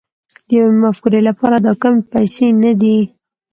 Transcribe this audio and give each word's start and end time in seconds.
د 0.47 0.49
يوې 0.59 0.73
مفکورې 0.83 1.21
لپاره 1.29 1.57
دا 1.65 1.73
کمې 1.81 2.01
پيسې 2.13 2.47
نه 2.63 2.71
دي. 2.81 2.97